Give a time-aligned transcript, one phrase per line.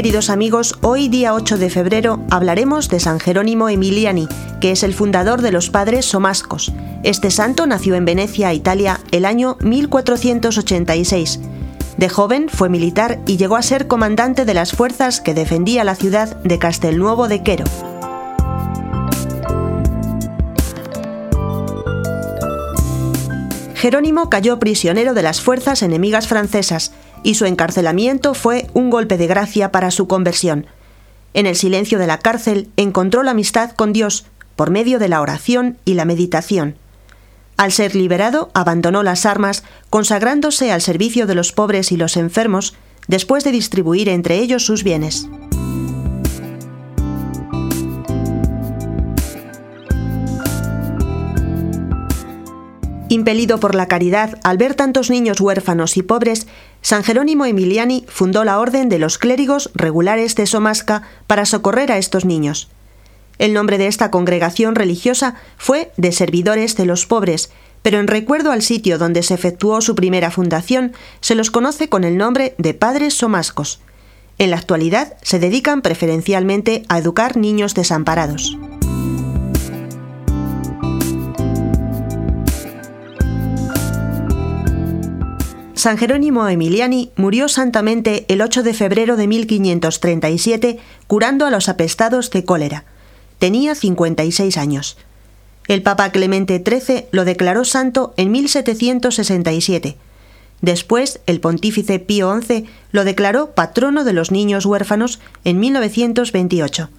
[0.00, 4.28] Queridos amigos, hoy día 8 de febrero hablaremos de San Jerónimo Emiliani,
[4.58, 6.72] que es el fundador de los padres somascos.
[7.02, 11.40] Este santo nació en Venecia, Italia, el año 1486.
[11.96, 15.94] De joven fue militar y llegó a ser comandante de las fuerzas que defendía la
[15.94, 17.64] ciudad de Castelnuovo de Quero.
[23.74, 29.26] Jerónimo cayó prisionero de las fuerzas enemigas francesas y su encarcelamiento fue un golpe de
[29.26, 30.66] gracia para su conversión.
[31.32, 35.22] En el silencio de la cárcel encontró la amistad con Dios por medio de la
[35.22, 36.76] oración y la meditación.
[37.60, 42.74] Al ser liberado, abandonó las armas, consagrándose al servicio de los pobres y los enfermos,
[43.06, 45.28] después de distribuir entre ellos sus bienes.
[53.10, 56.46] Impelido por la caridad al ver tantos niños huérfanos y pobres,
[56.80, 61.98] San Jerónimo Emiliani fundó la Orden de los Clérigos Regulares de Somasca para socorrer a
[61.98, 62.70] estos niños.
[63.40, 68.52] El nombre de esta congregación religiosa fue de Servidores de los Pobres, pero en recuerdo
[68.52, 72.74] al sitio donde se efectuó su primera fundación, se los conoce con el nombre de
[72.74, 73.80] Padres Somascos.
[74.36, 78.58] En la actualidad se dedican preferencialmente a educar niños desamparados.
[85.72, 92.28] San Jerónimo Emiliani murió santamente el 8 de febrero de 1537 curando a los apestados
[92.28, 92.84] de cólera.
[93.40, 94.98] Tenía 56 años.
[95.66, 99.96] El Papa Clemente XIII lo declaró santo en 1767.
[100.60, 106.90] Después, el pontífice Pío XI lo declaró patrono de los niños huérfanos en 1928.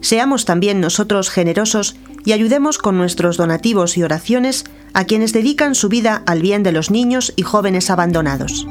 [0.00, 1.94] Seamos también nosotros generosos
[2.24, 6.72] y ayudemos con nuestros donativos y oraciones a quienes dedican su vida al bien de
[6.72, 8.66] los niños y jóvenes abandonados.